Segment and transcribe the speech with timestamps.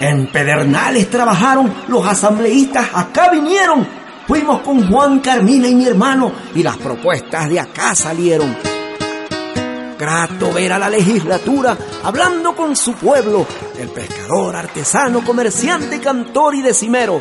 [0.00, 3.86] En Pedernales trabajaron, los asambleístas acá vinieron.
[4.28, 8.56] Fuimos con Juan Carmina y mi hermano y las propuestas de acá salieron.
[9.98, 13.44] Grato ver a la legislatura hablando con su pueblo,
[13.76, 17.20] el pescador, artesano, comerciante, cantor y decimero.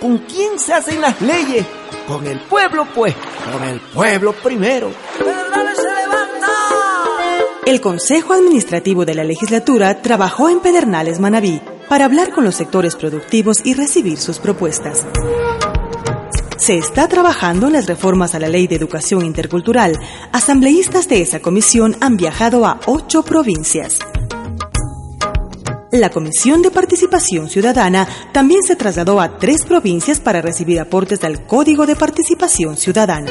[0.00, 1.66] ¿Con quién se hacen las leyes?
[2.08, 3.14] Con el pueblo, pues,
[3.52, 4.90] con el pueblo primero.
[5.18, 6.46] Pedernales se levanta.
[7.66, 12.96] El Consejo Administrativo de la Legislatura trabajó en Pedernales, Manabí, para hablar con los sectores
[12.96, 15.04] productivos y recibir sus propuestas.
[16.58, 19.98] Se está trabajando en las reformas a la Ley de Educación Intercultural.
[20.32, 23.98] Asambleístas de esa comisión han viajado a ocho provincias.
[25.92, 31.46] La Comisión de Participación Ciudadana también se trasladó a tres provincias para recibir aportes del
[31.46, 33.30] Código de Participación Ciudadana.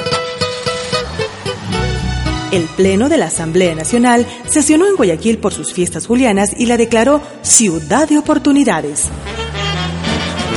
[2.55, 6.77] El Pleno de la Asamblea Nacional sesionó en Guayaquil por sus fiestas julianas y la
[6.77, 9.09] declaró Ciudad de Oportunidades.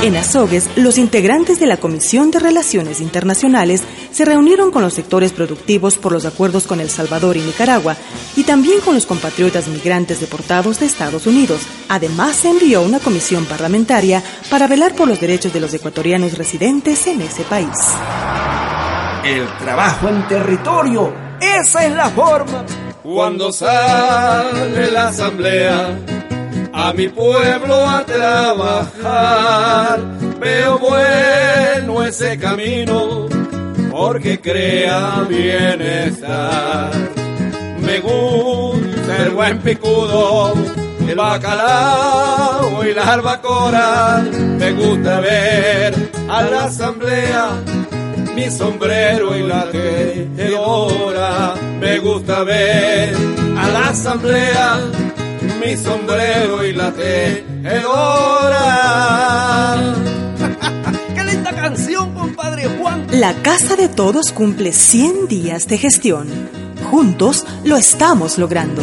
[0.01, 5.33] En Azogues, los integrantes de la Comisión de Relaciones Internacionales se reunieron con los sectores
[5.33, 7.97] productivos por los acuerdos con El Salvador y Nicaragua
[8.37, 11.63] y también con los compatriotas migrantes deportados de Estados Unidos.
[11.89, 17.05] Además, se envió una comisión parlamentaria para velar por los derechos de los ecuatorianos residentes
[17.07, 17.75] en ese país.
[19.25, 22.65] El trabajo en territorio, esa es la forma.
[23.03, 25.97] Cuando sale la asamblea
[26.73, 29.99] a mi pueblo a trabajar,
[30.39, 33.27] veo bueno ese camino
[33.91, 36.91] porque crea bienestar.
[37.81, 40.53] Me gusta el buen picudo,
[41.07, 44.23] el bacalao y la albacora.
[44.59, 45.95] Me gusta ver
[46.29, 47.49] a la asamblea
[48.39, 51.18] mi sombrero y la tejedora.
[51.79, 53.15] Me gusta ver
[53.57, 54.79] a la asamblea
[55.59, 57.75] mi sombrero y la tejedora.
[61.15, 63.07] ¡Qué linda canción, compadre Juan!
[63.11, 66.27] La Casa de Todos cumple 100 días de gestión.
[66.89, 68.81] Juntos lo estamos logrando.